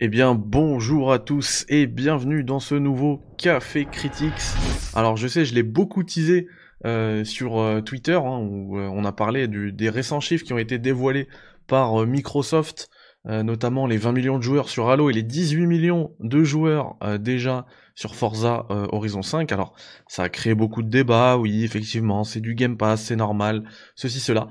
[0.00, 4.54] Eh bien, bonjour à tous et bienvenue dans ce nouveau Café Critics.
[4.94, 6.46] Alors, je sais, je l'ai beaucoup teasé
[6.84, 10.58] euh, sur euh, Twitter, hein, où euh, on a parlé des récents chiffres qui ont
[10.58, 11.26] été dévoilés
[11.66, 12.90] par Microsoft,
[13.24, 17.66] notamment les 20 millions de joueurs sur Halo et les 18 millions de joueurs déjà
[17.94, 19.52] sur Forza Horizon 5.
[19.52, 19.74] Alors,
[20.06, 23.64] ça a créé beaucoup de débats, oui, effectivement, c'est du Game Pass, c'est normal,
[23.96, 24.48] ceci, cela.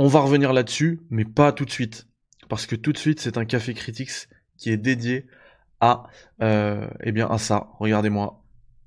[0.00, 2.08] On va revenir là-dessus, mais pas tout de suite.
[2.48, 5.26] Parce que tout de suite, c'est un Café Critics qui est dédié
[5.80, 6.04] à,
[6.42, 7.68] euh, eh bien, à ça.
[7.78, 8.42] Regardez-moi.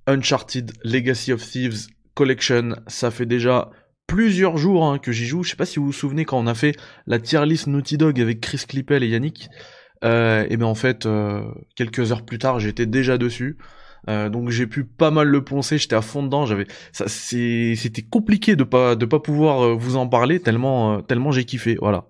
[0.08, 2.76] Uncharted Legacy of Thieves Collection.
[2.88, 3.70] Ça fait déjà
[4.08, 5.44] plusieurs jours hein, que j'y joue.
[5.44, 6.76] Je sais pas si vous vous souvenez quand on a fait
[7.06, 9.50] la tier list Naughty Dog avec Chris Clippel et Yannick.
[10.04, 11.44] Euh, et bien en fait, euh,
[11.76, 13.58] quelques heures plus tard, j'étais déjà dessus.
[14.10, 18.04] Euh, donc j'ai pu pas mal le poncer, j'étais à fond dedans, j'avais ça c'était
[18.04, 22.06] compliqué de pas de pas pouvoir euh, vous en parler tellement tellement j'ai kiffé, voilà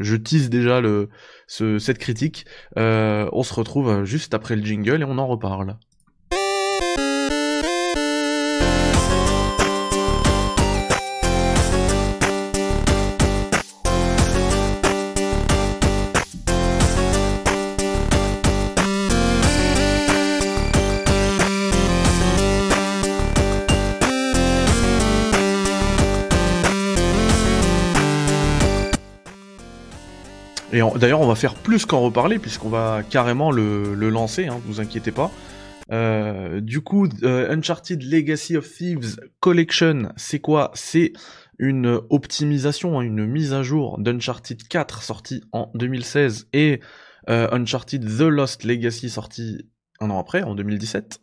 [0.00, 1.08] je tease déjà le,
[1.46, 2.46] cette critique.
[2.78, 5.76] Euh, on se retrouve juste après le jingle et on en reparle.
[30.96, 35.12] D'ailleurs, on va faire plus qu'en reparler, puisqu'on va carrément le, lancer, hein, vous inquiétez
[35.12, 35.30] pas.
[35.92, 40.70] Euh, du coup, euh, Uncharted Legacy of Thieves Collection, c'est quoi?
[40.74, 41.12] C'est
[41.58, 46.80] une optimisation, hein, une mise à jour d'Uncharted 4 sorti en 2016 et
[47.28, 49.68] euh, Uncharted The Lost Legacy sorti
[50.00, 51.20] un an après, en 2017.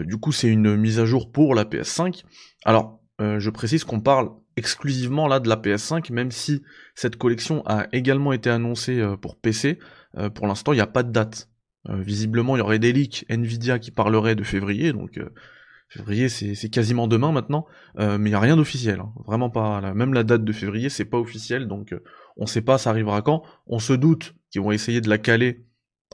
[0.00, 2.22] du coup, c'est une mise à jour pour la PS5.
[2.66, 4.28] Alors, je précise qu'on parle
[4.60, 6.62] exclusivement là de la PS5, même si
[6.94, 9.78] cette collection a également été annoncée euh, pour PC.
[10.18, 11.48] Euh, pour l'instant, il n'y a pas de date.
[11.88, 15.18] Euh, visiblement, il y aurait des leaks Nvidia qui parleraient de février, donc
[15.88, 19.12] février c'est quasiment demain maintenant, mais il n'y a rien d'officiel, hein.
[19.26, 19.92] vraiment pas.
[19.94, 21.94] Même la date de février, c'est pas officiel, donc
[22.36, 23.42] on sait pas ça arrivera quand.
[23.66, 25.64] On se doute qu'ils vont essayer de la caler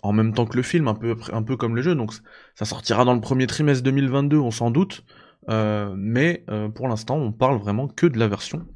[0.03, 2.13] en même temps que le film, un peu, un peu comme le jeu, donc
[2.55, 5.05] ça sortira dans le premier trimestre 2022, on s'en doute.
[5.49, 8.67] Euh, mais euh, pour l'instant, on parle vraiment que de la version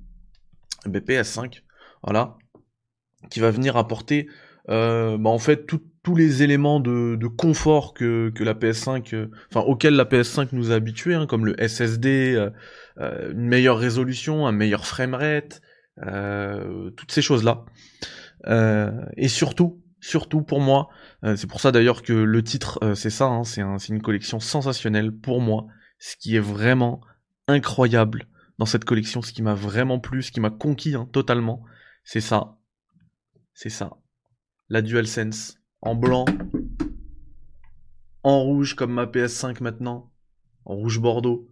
[0.87, 1.63] BPS5,
[2.03, 2.37] voilà,
[3.31, 4.29] qui va venir apporter
[4.69, 10.05] euh, bah, en fait tous les éléments de, confort que, la PS5, enfin auxquels la
[10.05, 12.49] PS5 nous a habitués, hein, comme le SSD,
[12.99, 15.61] une meilleure résolution, un meilleur framerate,
[15.99, 17.65] toutes ces choses-là.
[19.17, 20.89] et surtout, surtout pour moi,
[21.37, 25.43] c'est pour ça d'ailleurs que le titre c'est ça, hein, c'est une collection sensationnelle pour
[25.43, 25.67] moi
[26.01, 27.01] ce qui est vraiment
[27.47, 28.27] incroyable
[28.59, 31.63] dans cette collection, ce qui m'a vraiment plu, ce qui m'a conquis hein, totalement,
[32.03, 32.59] c'est ça.
[33.55, 33.93] C'est ça.
[34.69, 35.59] La DualSense.
[35.83, 36.25] En blanc.
[38.23, 40.11] En rouge comme ma PS5 maintenant.
[40.65, 41.49] En rouge bordeaux.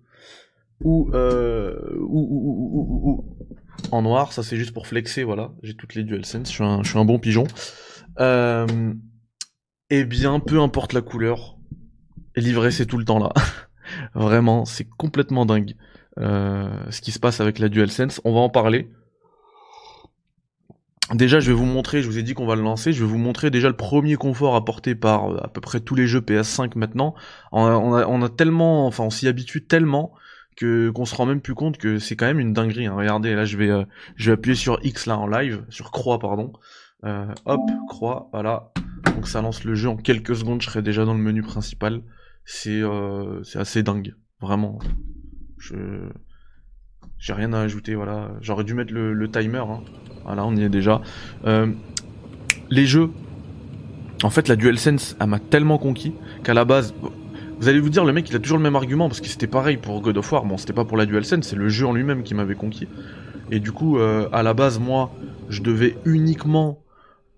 [0.85, 3.25] Ou, euh, ou,
[3.91, 5.53] en noir, ça c'est juste pour flexer, voilà.
[5.63, 7.47] J'ai toutes les DualSense, je suis un, je suis un bon pigeon.
[9.91, 11.57] Eh bien, peu importe la couleur,
[12.37, 13.33] livré c'est tout le temps là.
[14.15, 15.75] Vraiment, c'est complètement dingue
[16.21, 18.21] euh, ce qui se passe avec la DualSense.
[18.25, 18.89] On va en parler.
[21.15, 23.11] Déjà, je vais vous montrer, je vous ai dit qu'on va le lancer, je vais
[23.11, 26.21] vous montrer déjà le premier confort apporté par euh, à peu près tous les jeux
[26.21, 27.15] PS5 maintenant.
[27.53, 30.13] On a, tellement, enfin on s'y habitue tellement
[30.57, 32.87] que qu'on se rend même plus compte que c'est quand même une dinguerie.
[32.87, 32.95] Hein.
[32.95, 33.85] Regardez, là je vais, euh,
[34.17, 36.53] je vais appuyer sur X là en live, sur croix pardon.
[37.05, 38.71] hop, croix, voilà.
[39.15, 42.03] Donc ça lance le jeu en quelques secondes, je serai déjà dans le menu principal
[42.51, 44.79] c'est euh, assez dingue, vraiment.
[45.59, 45.77] Je
[47.19, 48.31] j'ai rien à ajouter, voilà.
[48.41, 49.83] J'aurais dû mettre le, timer, hein.
[50.25, 51.03] voilà, on y est déjà.
[51.45, 51.71] Euh,
[52.71, 53.11] les jeux,
[54.23, 56.95] en fait, la DualSense, elle m'a tellement conquis qu'à la base,
[57.61, 59.47] vous allez vous dire, le mec, il a toujours le même argument parce que c'était
[59.47, 60.47] pareil pour God of War.
[60.47, 62.89] Bon, c'était pas pour la DualSense, c'est le jeu en lui-même qui m'avait conquis.
[63.51, 65.13] Et du coup, euh, à la base, moi,
[65.51, 66.83] je devais uniquement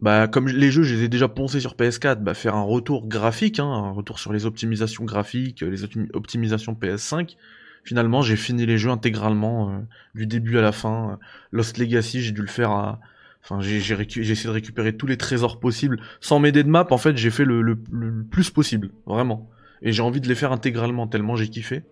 [0.00, 3.06] bah, comme les jeux, je les ai déjà poncés sur PS4, bah, faire un retour
[3.06, 7.36] graphique, hein, un retour sur les optimisations graphiques, les optimisations PS5.
[7.84, 9.78] Finalement, j'ai fini les jeux intégralement, euh,
[10.14, 11.18] du début à la fin.
[11.52, 13.00] Lost Legacy, j'ai dû le faire à...
[13.42, 15.98] Enfin, j'ai essayé de récupérer tous les trésors possibles.
[16.20, 19.48] Sans m'aider de map, en fait, j'ai fait le, le, plus possible, vraiment.
[19.80, 21.82] Et j'ai envie de les faire intégralement, tellement j'ai kiffé.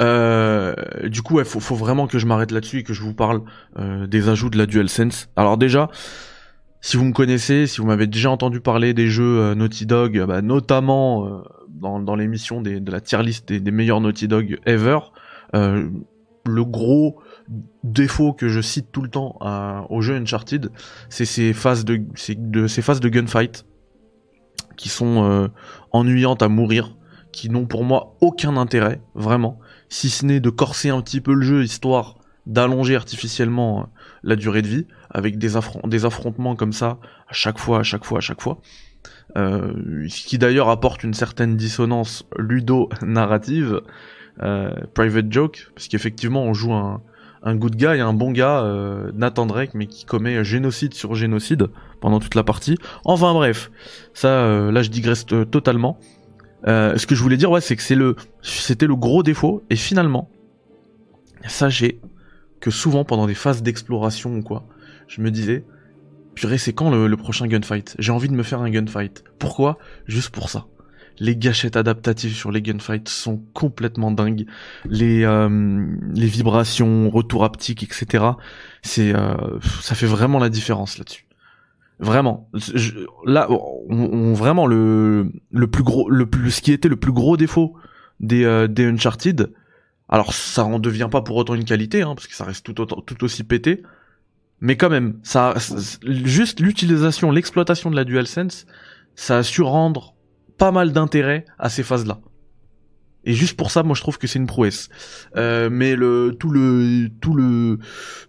[0.00, 0.74] Euh,
[1.04, 3.42] du coup, il faut, faut, vraiment que je m'arrête là-dessus et que je vous parle
[3.78, 5.28] euh, des ajouts de la DualSense.
[5.36, 5.90] Alors déjà,
[6.80, 10.18] si vous me connaissez, si vous m'avez déjà entendu parler des jeux euh, Naughty Dog,
[10.18, 14.58] euh, bah, notamment euh, dans, dans l'émission de la tier list des, meilleurs Naughty Dog
[14.66, 14.98] ever,
[15.52, 17.20] le gros
[17.84, 19.38] défaut que je cite tout le temps
[19.90, 20.70] au jeu Uncharted,
[21.08, 22.00] c'est ces phases de,
[22.36, 23.66] de ces phases de gunfight.
[24.76, 25.50] qui sont
[25.92, 26.96] ennuyantes à mourir,
[27.32, 31.34] qui n'ont pour moi aucun intérêt, vraiment, si ce n'est de corser un petit peu
[31.34, 32.16] le jeu histoire
[32.46, 33.88] d'allonger artificiellement
[34.22, 35.50] la durée de vie avec des,
[35.84, 36.98] des affrontements comme ça
[37.28, 38.60] à chaque fois, à chaque fois, à chaque fois.
[39.36, 43.80] Euh, ce qui d'ailleurs apporte une certaine dissonance ludo-narrative,
[44.42, 47.00] euh, private joke, parce qu'effectivement on joue un,
[47.42, 51.68] un good guy, un bon gars, euh, Nathan Drake, mais qui commet génocide sur génocide
[52.00, 52.76] pendant toute la partie.
[53.04, 53.70] Enfin bref,
[54.14, 55.98] ça, euh, là je digresse totalement.
[56.66, 59.62] Euh, ce que je voulais dire, ouais, c'est que c'est le, c'était le gros défaut,
[59.70, 60.28] et finalement,
[61.46, 62.00] sachez
[62.60, 64.66] que souvent pendant des phases d'exploration ou quoi,
[65.10, 65.64] je me disais,
[66.34, 67.96] purée, c'est quand le, prochain gunfight?
[67.98, 69.24] J'ai envie de me faire un gunfight.
[69.38, 69.76] Pourquoi?
[70.06, 70.66] Juste pour ça.
[71.18, 74.46] Les gâchettes adaptatives sur les gunfights sont complètement dingues.
[74.88, 75.84] Les, euh,
[76.14, 78.24] vibrations, retour haptique, etc.
[78.82, 79.34] C'est, euh,
[79.82, 81.26] ça fait vraiment la différence là-dessus.
[81.98, 82.48] Vraiment.
[83.26, 87.36] là, on, vraiment le, le plus gros, le plus, ce qui était le plus gros
[87.36, 87.74] défaut
[88.20, 89.52] des, euh, des Uncharted.
[90.08, 92.86] Alors ça en devient pas pour autant une qualité, hein, parce que ça reste tout,
[92.86, 93.82] tout aussi pété
[94.60, 95.54] mais quand même, ça,
[96.02, 98.66] juste l'utilisation, l'exploitation de la DualSense,
[99.14, 100.14] ça a su rendre
[100.58, 102.20] pas mal d'intérêt à ces phases-là.
[103.24, 104.88] Et juste pour ça, moi je trouve que c'est une prouesse.
[105.36, 107.78] Euh, mais le tout le tout le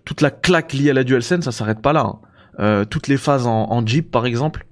[0.04, 2.02] toute la claque liée à la DualSense, ça s'arrête pas là.
[2.02, 2.20] Hein.
[2.60, 4.66] Euh, toutes les phases en, en Jeep par exemple,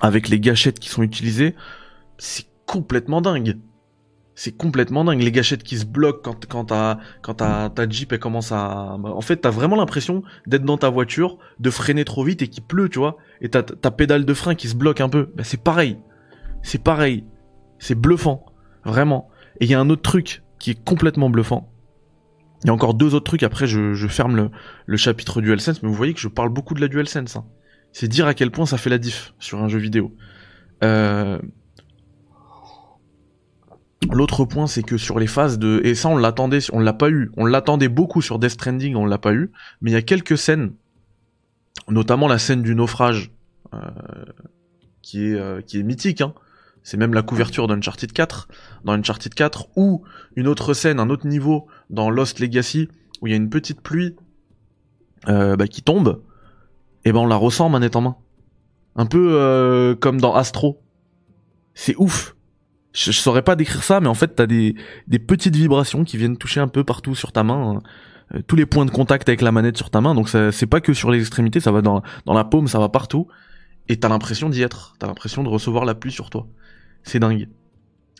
[0.00, 1.56] avec les gâchettes qui sont utilisées,
[2.18, 3.58] c'est complètement dingue
[4.36, 5.22] c'est complètement dingue.
[5.22, 8.96] Les gâchettes qui se bloquent quand, quand, ta, quand ta, Jeep elle commence à...
[9.00, 12.48] Bah, en fait, t'as vraiment l'impression d'être dans ta voiture, de freiner trop vite et
[12.48, 13.16] qu'il pleut, tu vois.
[13.40, 15.32] Et t'as ta pédale de frein qui se bloque un peu.
[15.34, 15.98] Bah, c'est pareil.
[16.62, 17.24] C'est pareil.
[17.78, 18.44] C'est bluffant.
[18.84, 19.30] Vraiment.
[19.58, 21.72] Et il y a un autre truc qui est complètement bluffant.
[22.62, 24.50] Il y a encore deux autres trucs, après je, je ferme le,
[24.86, 27.36] le chapitre DualSense, mais vous voyez que je parle beaucoup de la DualSense.
[27.36, 27.46] Hein.
[27.92, 30.14] C'est dire à quel point ça fait la diff sur un jeu vidéo.
[30.84, 31.38] Euh,
[34.10, 37.10] L'autre point, c'est que sur les phases de, et ça on l'attendait, on l'a pas
[37.10, 39.50] eu, on l'attendait beaucoup sur Death Stranding, on l'a pas eu,
[39.80, 40.72] mais il y a quelques scènes,
[41.88, 43.32] notamment la scène du naufrage,
[43.74, 43.78] euh,
[45.02, 46.34] qui est euh, qui est mythique, hein.
[46.82, 48.46] C'est même la couverture d'Uncharted 4,
[48.84, 50.04] dans Uncharted 4, ou
[50.36, 52.88] une autre scène, un autre niveau dans Lost Legacy,
[53.20, 54.14] où il y a une petite pluie
[55.28, 56.22] euh, bah, qui tombe,
[57.04, 58.16] et ben on la ressent manette en main,
[58.94, 60.80] un peu comme dans Astro.
[61.74, 62.35] C'est ouf
[62.96, 64.74] je, saurais pas décrire ça, mais en fait, t'as des,
[65.06, 67.76] des petites vibrations qui viennent toucher un peu partout sur ta main.
[67.76, 67.82] Hein.
[68.34, 70.14] Euh, tous les points de contact avec la manette sur ta main.
[70.14, 72.88] Donc c'est pas que sur les extrémités, ça va dans, dans la paume, ça va
[72.88, 73.28] partout.
[73.88, 74.96] Et t'as l'impression d'y être.
[74.98, 76.46] T'as l'impression de recevoir la pluie sur toi.
[77.02, 77.48] C'est dingue.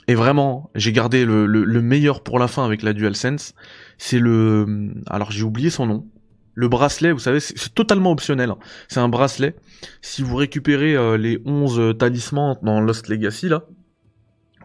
[0.08, 3.54] Et vraiment, j'ai gardé le, le, meilleur pour la fin avec la DualSense.
[3.98, 4.92] C'est le...
[5.08, 6.06] Alors j'ai oublié son nom.
[6.54, 8.50] Le bracelet, vous savez, c'est totalement optionnel.
[8.50, 8.58] Hein.
[8.88, 9.56] C'est un bracelet.
[10.02, 13.64] Si vous récupérez euh, les 11 talismans dans Lost Legacy, là,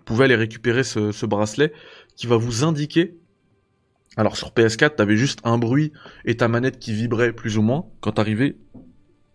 [0.02, 1.72] vous pouvez aller récupérer ce, bracelet
[2.16, 3.20] qui va vous indiquer.
[4.18, 5.94] Alors sur PS4, t'avais juste un bruit
[6.26, 8.58] et ta manette qui vibrait plus ou moins quand t'arrivais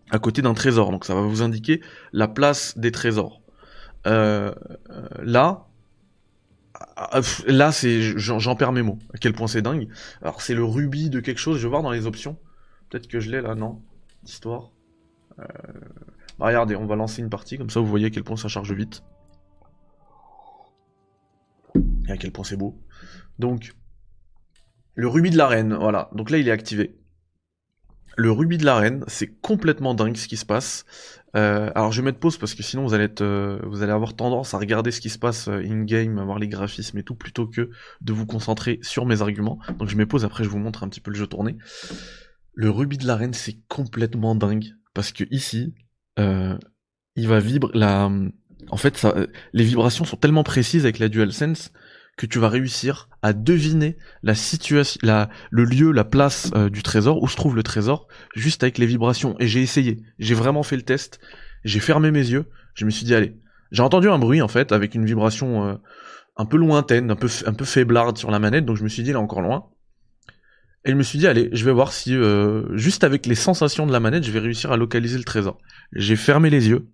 [0.09, 0.91] à côté d'un trésor.
[0.91, 1.79] Donc ça va vous indiquer
[2.11, 3.41] la place des trésors.
[4.07, 4.53] Euh,
[5.23, 5.67] là,
[6.97, 8.99] ah, là c'est, j'en perds mes mots.
[9.13, 9.87] À quel point c'est dingue.
[10.21, 11.59] Alors c'est le rubis de quelque chose.
[11.59, 12.37] Je vais voir dans les options.
[12.89, 13.81] Peut-être que je l'ai là, non
[14.25, 14.71] Histoire.
[15.39, 15.45] Euh,
[16.39, 17.79] bah, regardez, on va lancer une partie comme ça.
[17.79, 19.01] Vous voyez à quel point ça charge vite
[22.07, 22.81] et à quel point c'est beau.
[23.39, 23.73] Donc,
[24.95, 26.09] le rubis de l'arène, voilà.
[26.13, 26.97] Donc là, il est activé.
[28.15, 30.85] Le rubis de l'arène, c'est complètement dingue ce qui se passe.
[31.35, 34.15] Euh, alors je vais mettre pause parce que sinon vous allez euh, vous allez avoir
[34.15, 37.03] tendance à regarder ce qui se passe euh, in game, à voir les graphismes et
[37.03, 37.69] tout, plutôt que
[38.01, 39.59] de vous concentrer sur mes arguments.
[39.77, 40.25] Donc je mets pause.
[40.25, 41.57] Après je vous montre un petit peu le jeu tourné.
[42.55, 45.75] Le rubis de l'arène, c'est complètement dingue parce que ici,
[46.17, 47.71] il va vibrer.
[47.75, 48.09] La,
[48.71, 49.05] en fait,
[49.53, 51.71] les vibrations sont tellement précises avec la DualSense
[52.17, 56.81] que tu vas réussir à deviner la situation, la, le lieu, la place euh, du
[56.81, 59.35] trésor, où se trouve le trésor, juste avec les vibrations.
[59.39, 61.19] Et j'ai essayé, j'ai vraiment fait le test,
[61.63, 63.37] j'ai fermé mes yeux, je me suis dit allez,
[63.71, 65.75] j'ai entendu un bruit en fait avec une vibration euh,
[66.35, 69.03] un peu lointaine, un peu un peu faiblarde sur la manette, donc je me suis
[69.03, 69.69] dit est encore loin.
[70.85, 73.85] Et je me suis dit allez, je vais voir si euh, juste avec les sensations
[73.85, 75.59] de la manette, je vais réussir à localiser le trésor.
[75.93, 76.87] J'ai fermé les yeux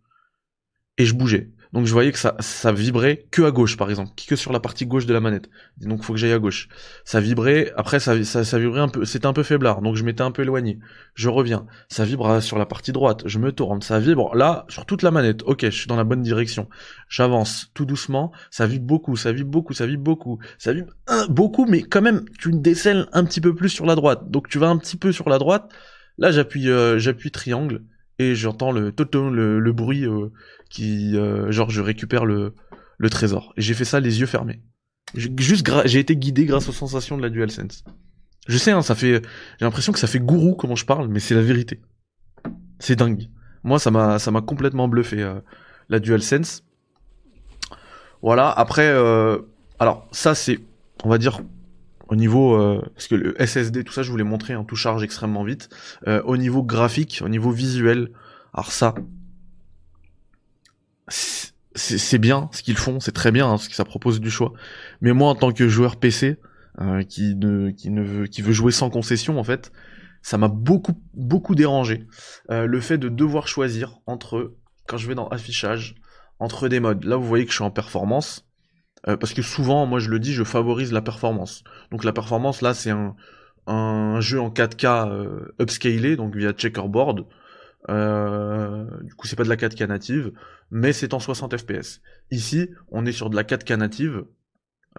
[0.98, 1.53] et je bougeais.
[1.74, 4.86] Donc je voyais que ça, vibrait que à gauche, par exemple, que sur la partie
[4.86, 5.50] gauche de la manette.
[5.82, 6.70] Donc il faut que j'aille à gauche.
[7.04, 10.22] Ça vibrait, après ça, ça, vibrait un peu, c'était un peu faiblard, donc je m'étais
[10.22, 10.78] un peu éloigné.
[11.16, 14.86] Je reviens, ça vibre sur la partie droite, je me tourne, ça vibre là sur
[14.86, 15.42] toute la manette.
[15.48, 16.70] Ok, je suis dans la bonne direction.
[17.10, 20.94] J'avance tout doucement, ça vibre beaucoup, ça vibre beaucoup, ça vibre beaucoup, ça vibre
[21.30, 24.30] beaucoup, mais quand même tu décèles un petit peu plus sur la droite.
[24.30, 25.72] Donc tu vas un petit peu sur la droite.
[26.20, 27.82] Là j'appuie, euh, j'appuie triangle
[28.20, 28.94] et j'entends le,
[29.32, 30.30] le, le bruit euh,
[30.70, 32.54] qui, euh, genre, je récupère le,
[32.98, 33.54] le trésor.
[33.58, 34.62] Et j'ai fait ça les yeux fermés.
[35.16, 37.84] Juste, j'ai été guidé grâce aux sensations de la DualSense.
[38.48, 39.22] Je sais, hein, ça fait,
[39.60, 41.82] j'ai l'impression que ça fait gourou comment je parle, mais c'est la vérité.
[42.80, 43.30] C'est dingue.
[43.64, 45.40] Moi, ça m'a, ça m'a complètement bluffé euh,
[45.90, 46.64] la DualSense.
[48.22, 48.50] Voilà.
[48.50, 49.38] Après, euh,
[49.80, 50.60] alors ça c'est,
[51.04, 51.42] on va dire,
[52.08, 54.76] au niveau, euh, parce que le SSD, tout ça, je vous l'ai montré, hein, tout
[54.76, 55.70] charge extrêmement vite.
[56.08, 58.10] Euh, au niveau graphique, au niveau visuel,
[58.54, 58.94] alors ça,
[61.76, 64.54] c'est bien ce qu'ils font, c'est très bien, hein, ce que ça propose du choix.
[65.02, 66.38] Mais moi, en tant que joueur PC,
[66.82, 69.72] euh, qui ne, qui ne veut, qui veut jouer sans concession, en fait,
[70.22, 72.08] ça m'a beaucoup, beaucoup dérangé.
[72.50, 74.56] Euh, le fait de devoir choisir entre,
[74.88, 75.96] quand je vais dans affichage,
[76.40, 77.04] entre des modes.
[77.04, 78.48] Là, vous voyez que je suis en performance.
[79.08, 81.64] Euh, parce que souvent, moi je le dis, je favorise la performance.
[81.92, 83.16] Donc la performance, là, c'est un,
[84.20, 87.26] jeu en 4K euh, upscalé, donc via checkerboard.
[87.90, 90.32] Euh, du coup, c'est pas de la 4K native,
[90.72, 92.02] mais c'est en 60 FPS.
[92.32, 94.26] Ici, on est sur de la 4K native,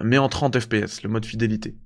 [0.02, 1.76] mais en 30 FPS, le mode fidélité.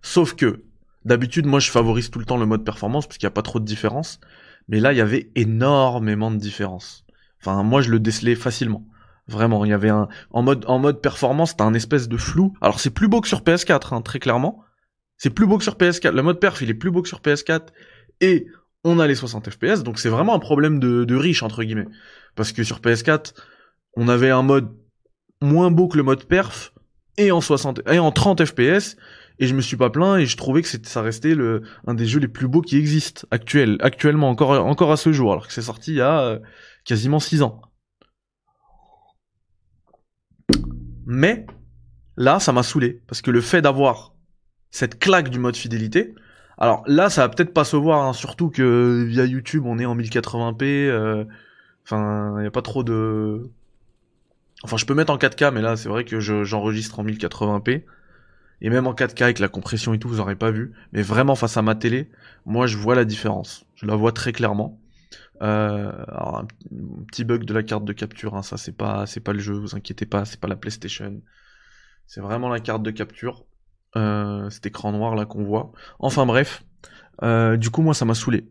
[0.00, 0.64] Sauf que,
[1.04, 3.42] d'habitude, moi je favorise tout le temps le mode performance, parce qu'il n'y a pas
[3.42, 4.20] trop de différence.
[4.68, 7.04] Mais là, il y avait énormément de différence.
[7.40, 8.84] Enfin, moi, je le décelais facilement.
[9.28, 12.54] Vraiment, il y avait un en mode en mode performance, t'as un espèce de flou.
[12.60, 14.62] Alors c'est plus beau que sur PS4, hein, très clairement.
[15.16, 16.12] C'est plus beau que sur PS4.
[16.12, 17.68] Le mode perf, il est plus beau que sur PS4
[18.20, 18.46] et
[18.84, 21.88] on a les 60 FPS, donc c'est vraiment un problème de, de riche entre guillemets.
[22.36, 23.34] Parce que sur PS4,
[23.96, 24.68] on avait un mode
[25.40, 26.72] moins beau que le mode perf
[27.18, 28.96] et en 60 et en 30 FPS
[29.38, 32.06] et je me suis pas plaint et je trouvais que ça restait le un des
[32.06, 35.52] jeux les plus beaux qui existent actuel actuellement encore encore à ce jour alors que
[35.52, 36.38] c'est sorti il y a euh,
[36.84, 37.60] quasiment 6 ans.
[41.06, 41.46] Mais
[42.16, 44.14] là, ça m'a saoulé parce que le fait d'avoir
[44.70, 46.14] cette claque du mode fidélité,
[46.58, 49.86] alors là, ça va peut-être pas se voir, hein, surtout que via YouTube, on est
[49.86, 50.64] en 1080p.
[50.64, 51.24] Euh,
[51.84, 53.50] enfin, il y a pas trop de.
[54.62, 57.84] Enfin, je peux mettre en 4K, mais là, c'est vrai que j'enregistre en 1080p.
[58.62, 60.72] Et même en 4K avec la compression et tout, vous aurez pas vu.
[60.92, 62.10] Mais vraiment face à ma télé,
[62.46, 63.66] moi je vois la différence.
[63.74, 64.80] Je la vois très clairement.
[65.42, 66.46] Euh, un,
[67.06, 69.54] petit bug de la carte de capture, hein, ça c'est pas c'est pas le jeu,
[69.54, 71.20] vous inquiétez pas, c'est pas la PlayStation.
[72.06, 73.44] C'est vraiment la carte de capture.
[73.96, 75.72] Euh, cet écran noir là qu'on voit.
[75.98, 76.64] Enfin bref,
[77.22, 78.48] euh, du coup moi ça m'a saoulé.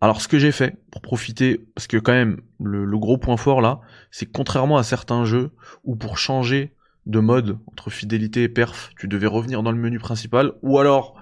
[0.00, 3.60] Alors ce que j'ai fait pour profiter, parce que quand même le, gros point fort
[3.60, 5.50] là, c'est que contrairement à certains jeux
[5.84, 6.74] où pour changer
[7.06, 11.20] de mode entre fidélité et perf, tu devais revenir dans le menu principal, ou alors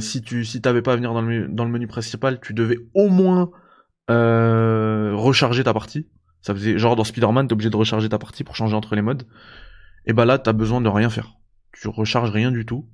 [0.00, 1.22] si tu si t'avais pas à venir dans
[1.64, 3.50] le menu principal, tu devais au moins
[4.10, 6.08] euh, recharger ta partie.
[6.40, 9.02] Ça faisait genre dans Spider-Man, t'es obligé de recharger ta partie pour changer entre les
[9.02, 9.26] modes.
[10.06, 11.38] Et bah là, t'as besoin de rien faire.
[11.72, 12.88] Tu recharges rien du tout.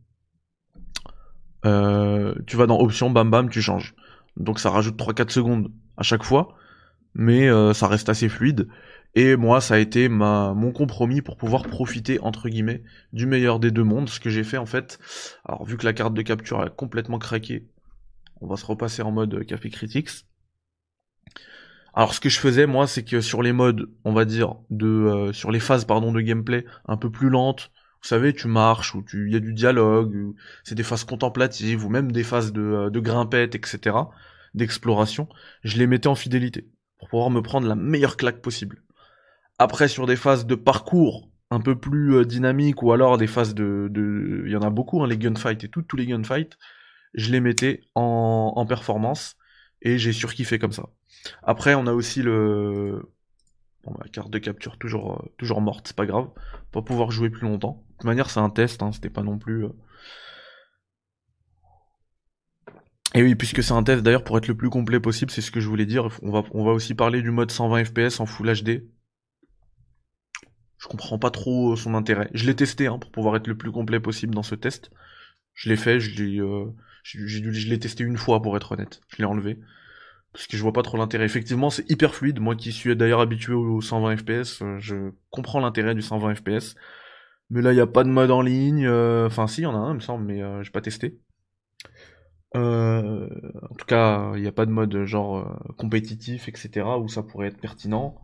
[1.67, 3.95] Euh, tu vas dans options, bam bam, tu changes.
[4.37, 6.55] Donc ça rajoute 3-4 secondes à chaque fois,
[7.15, 8.69] mais euh, ça reste assez fluide.
[9.17, 13.59] Et moi, ça a été ma, mon compromis pour pouvoir profiter, entre guillemets, du meilleur
[13.59, 14.09] des deux mondes.
[14.09, 15.01] Ce que j'ai fait, en fait,
[15.45, 17.67] alors vu que la carte de capture a complètement craqué,
[18.41, 20.27] on va se repasser en mode Café Critics.
[21.95, 24.87] Alors ce que je faisais moi c'est que sur les modes, on va dire de
[24.87, 27.71] euh, sur les phases pardon de gameplay un peu plus lentes,
[28.03, 30.35] vous savez, tu marches ou tu il y a du dialogue,
[30.65, 33.97] c'est des phases contemplatives ou même des phases de, euh, de grimpette, etc.
[34.55, 35.29] d'exploration,
[35.65, 38.83] je les mettais en fidélité pour pouvoir me prendre la meilleure claque possible.
[39.59, 43.55] Après sur des phases de parcours un peu plus euh, dynamiques ou alors des phases
[43.55, 44.45] de, de...
[44.47, 46.57] il y en a beaucoup hein, les gunfights et tout, tous les gunfights,
[47.15, 49.37] je les mettais en, en performance
[49.83, 50.85] et j'ai surkiffé comme ça.
[51.43, 53.03] Après, on a aussi le
[53.85, 56.29] bon, la carte de capture toujours euh, toujours morte, c'est pas grave,
[56.73, 57.85] pas pouvoir jouer plus longtemps.
[57.89, 59.65] De toute manière, c'est un test, hein, c'était pas non plus.
[59.65, 59.71] Euh.
[63.15, 65.51] Et oui, puisque c'est un test, d'ailleurs, pour être le plus complet possible, c'est ce
[65.51, 66.09] que je voulais dire.
[66.23, 68.85] On va, aussi parler du mode 120 FPS en Full HD.
[70.79, 72.31] Je comprends pas trop son intérêt.
[72.33, 74.91] Je l'ai testé hein, pour pouvoir être le plus complet possible dans ce test.
[75.55, 76.67] Je l'ai fait, je l'ai, euh,
[77.03, 79.01] je l'ai testé une fois pour être honnête.
[79.09, 79.59] Je l'ai enlevé
[80.33, 81.25] parce que je vois pas trop l'intérêt.
[81.25, 82.41] Effectivement, c'est hyper fluide.
[82.41, 86.77] Moi qui suis d'ailleurs habitué au 120 FPS, euh, je comprends l'intérêt du 120 FPS.
[87.51, 88.87] Mais là, il n'y a pas de mode en ligne.
[88.87, 90.81] Euh, enfin, si, il y en a un, il me semble, mais euh, j'ai pas
[90.81, 91.19] testé.
[92.55, 97.49] en tout cas, il n'y a pas de mode genre compétitif, etc., où ça pourrait
[97.49, 98.17] être pertinent.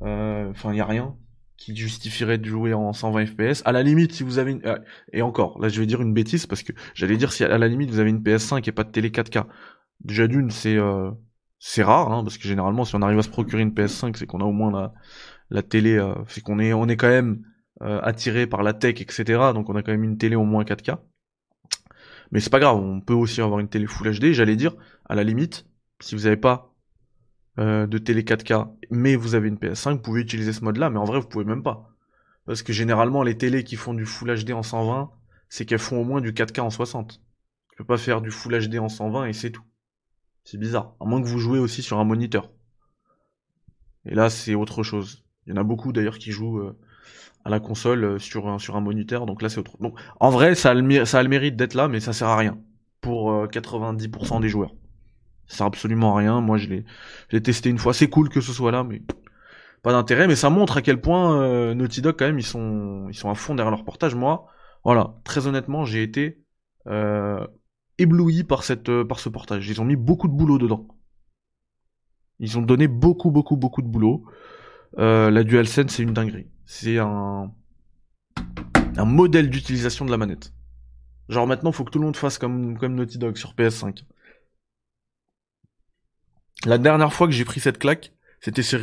[0.00, 1.16] Enfin, il n'y a rien
[1.56, 3.62] qui justifierait de jouer en 120 FPS.
[3.64, 4.80] À la limite, si vous avez une...
[5.14, 7.66] et encore, là je vais dire une bêtise parce que j'allais dire si à la
[7.66, 9.46] limite vous avez une PS5 et pas de télé 4K.
[10.04, 10.76] Déjà d'une, c'est
[11.58, 14.26] c'est rare, hein, parce que généralement, si on arrive à se procurer une PS5, c'est
[14.26, 14.92] qu'on a au moins
[15.50, 17.42] la, télé, euh, c'est qu'on est, on est quand même
[17.82, 19.24] euh, attiré par la tech, etc.
[19.54, 20.98] Donc on a quand même une télé au moins 4K.
[22.32, 24.32] Mais c'est pas grave, on peut aussi avoir une télé Full HD.
[24.32, 24.74] J'allais dire,
[25.08, 25.66] à la limite,
[26.00, 26.74] si vous n'avez pas
[27.58, 30.98] euh, de télé 4K, mais vous avez une PS5, vous pouvez utiliser ce mode-là, mais
[30.98, 31.90] en vrai, vous pouvez même pas.
[32.44, 35.10] Parce que généralement, les télés qui font du Full HD en 120,
[35.48, 37.20] c'est qu'elles font au moins du 4K en 60.
[37.70, 39.64] Tu peux pas faire du Full HD en 120 et c'est tout.
[40.46, 40.94] C'est bizarre.
[40.98, 42.50] À moins que vous jouez aussi sur un moniteur.
[44.06, 45.24] Et là, c'est autre chose.
[45.46, 46.78] Il y en a beaucoup d'ailleurs qui jouent euh,
[47.44, 49.76] à la console euh, sur, un, sur un moniteur, donc là c'est autre.
[49.80, 52.58] Donc en vrai, ça a le, mérite d'être là, mais ça sert à rien
[53.02, 54.74] pour 90% des joueurs.
[55.48, 56.40] Ça sert absolument à rien.
[56.40, 56.68] Moi, je
[57.30, 57.92] l'ai testé une fois.
[57.92, 59.02] C'est cool que ce soit là, mais
[59.86, 60.26] pas d'intérêt.
[60.26, 63.30] Mais ça montre à quel point euh, Naughty Dog, quand même, ils sont, ils sont
[63.30, 64.16] à fond derrière leur portage.
[64.16, 64.46] Moi,
[64.82, 66.42] voilà, très honnêtement, j'ai été
[66.88, 67.46] euh,
[67.98, 69.68] ébloui par, cette, euh, par ce portage.
[69.68, 70.86] Ils ont mis beaucoup de boulot dedans.
[72.38, 74.24] Ils ont donné beaucoup, beaucoup, beaucoup de boulot.
[74.98, 76.48] Euh, la DualSense, c'est une dinguerie.
[76.66, 77.52] C'est un,
[78.98, 80.52] modèle d'utilisation de la manette.
[81.28, 84.04] Genre maintenant, faut que tout le monde fasse comme, Naughty Dog sur PS5.
[86.64, 88.80] La dernière fois que j'ai pris cette claque, c'était sur,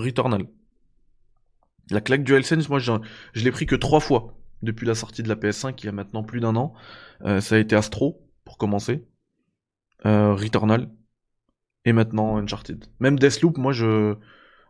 [0.00, 0.46] Returnal.
[1.90, 2.92] La claque DualSense, moi, je,
[3.34, 5.92] je l'ai pris que trois fois depuis la sortie de la PS5, il y a
[5.92, 6.74] maintenant plus d'un an.
[7.24, 9.06] Euh, ça a été Astro, pour commencer.
[10.06, 10.90] Euh, Returnal.
[11.84, 12.86] Et maintenant Uncharted.
[13.00, 14.16] Même Deathloop, moi, je...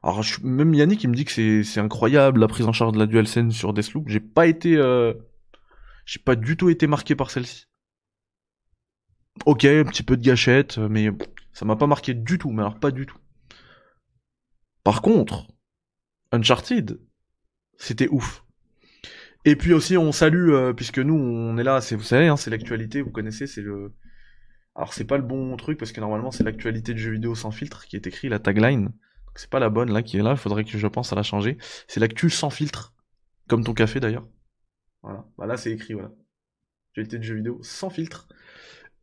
[0.02, 3.06] Alors, même Yannick, il me dit que c'est incroyable la prise en charge de la
[3.06, 4.09] DualSense sur Deathloop.
[4.09, 4.76] J'ai pas été...
[4.76, 5.14] Euh...
[6.04, 7.66] J'ai pas du tout été marqué par celle-ci.
[9.45, 11.09] Ok, un petit peu de gâchette, mais
[11.52, 13.18] ça m'a pas marqué du tout, mais alors pas du tout.
[14.85, 15.49] Par contre,
[16.33, 17.00] Uncharted,
[17.76, 18.45] c'était ouf.
[19.46, 22.50] Et puis aussi, on salue, euh, puisque nous, on est là, vous savez, hein, c'est
[22.50, 23.94] l'actualité, vous connaissez, c'est le...
[24.74, 27.52] Alors c'est pas le bon truc, parce que normalement c'est l'actualité de jeux vidéo sans
[27.52, 28.90] filtre qui est écrit, la tagline.
[29.36, 31.22] C'est pas la bonne là qui est là, il faudrait que je pense à la
[31.22, 31.56] changer.
[31.86, 32.92] C'est l'actu sans filtre,
[33.48, 34.26] comme ton café d'ailleurs.
[35.02, 36.10] Voilà, bah là c'est écrit, voilà.
[36.90, 38.28] Actualité de jeux vidéo sans filtre.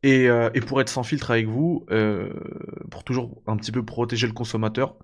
[0.05, 2.33] Euh, et, pour être sans filtre avec vous, euh,
[2.91, 4.97] pour toujours un petit peu protéger le consommateur,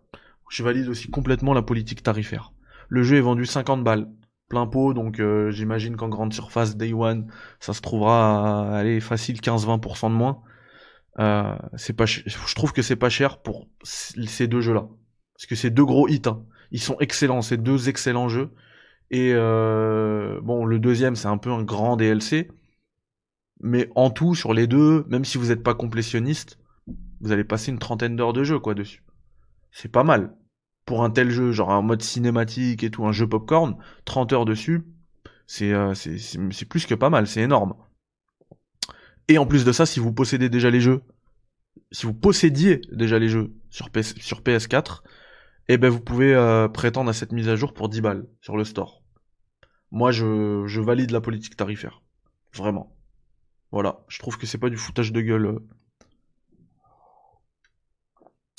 [0.50, 2.52] je valide aussi complètement la politique tarifaire.
[2.90, 4.10] Le jeu est vendu 50 balles,
[4.50, 9.40] plein pot, donc euh, j'imagine qu'en grande surface Day One, ça se trouvera à facile
[9.40, 10.42] 15-20% de moins.
[11.78, 14.88] c'est pas, je trouve que c'est pas cher pour ces deux jeux-là,
[15.36, 16.22] parce que c'est deux gros hits.
[16.26, 16.44] Hein.
[16.72, 18.52] Ils sont excellents, c'est deux excellents jeux.
[19.12, 22.50] Et bon, le deuxième c'est un peu un grand DLC,
[23.62, 26.60] mais en tout, sur les deux, même si vous n'êtes pas complétionniste,
[27.22, 29.04] vous allez passer une trentaine d'heures de jeu, quoi, dessus.
[29.72, 30.34] C'est pas mal.
[30.90, 34.46] Pour un tel jeu, genre un mode cinématique et tout, un jeu popcorn, 30 heures
[34.46, 34.82] dessus,
[35.62, 37.76] euh, c'est plus que pas mal, c'est énorme.
[39.28, 41.04] Et en plus de ça, si vous possédez déjà les jeux,
[41.92, 45.02] si vous possédiez déjà les jeux sur, PS, sur PS4,
[45.68, 48.58] eh ben vous pouvez euh, prétendre à cette mise à jour pour 10 balles sur
[48.58, 49.04] le store.
[49.92, 52.02] Moi, je, valide la politique tarifaire.
[52.56, 52.98] Vraiment.
[53.72, 55.60] Voilà, je trouve que c'est pas du foutage de gueule euh,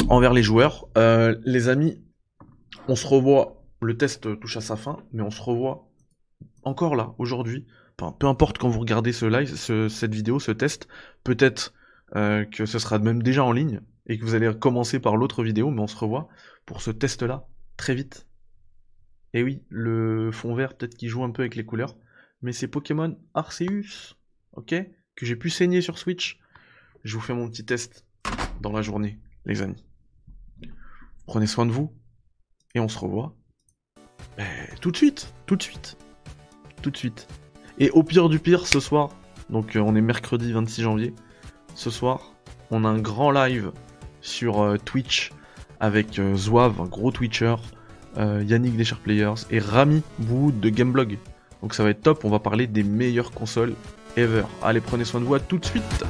[0.09, 0.87] envers les joueurs.
[0.95, 2.05] Les amis,
[2.91, 3.57] on se revoit.
[3.83, 5.89] Le test touche à sa fin, mais on se revoit
[6.65, 7.67] encore là aujourd'hui.
[7.97, 10.87] peu importe quand vous regardez ce cette vidéo, ce test,
[11.25, 11.73] peut-être
[12.17, 15.43] euh, que ce sera même déjà en ligne et que vous allez commencer par l'autre
[15.43, 16.29] vidéo, mais on se revoit
[16.67, 17.47] pour ce test-là
[17.79, 18.27] très vite.
[19.33, 21.97] Et oui, le fond vert peut-être qu'il joue un peu avec les couleurs,
[22.43, 24.17] mais c'est Pokémon Arceus,
[24.53, 24.75] ok
[25.17, 26.41] que j'ai pu saigner sur Switch,
[27.05, 28.07] je vous fais mon petit test
[28.63, 29.85] dans la journée, les amis.
[31.27, 31.93] Prenez soin de vous,
[32.75, 33.33] et on se revoit
[34.37, 34.47] ben,
[34.81, 35.97] tout de suite, tout de suite,
[36.83, 37.27] tout de suite.
[37.79, 39.11] Et au pire du pire, ce soir,
[39.49, 41.15] donc euh, on est mercredi 26 janvier,
[41.75, 42.35] ce soir,
[42.71, 43.73] on a un grand live
[44.21, 45.33] sur euh, Twitch
[45.81, 47.57] avec euh, Zouave, un gros Twitcher,
[48.17, 51.17] Yannick des Sharp Players et Rami Bou de Gameblog.
[51.63, 53.75] Donc ça va être top, on va parler des meilleures consoles
[54.17, 54.43] ever.
[54.63, 56.05] Allez, prenez soin de vous, à tout de suite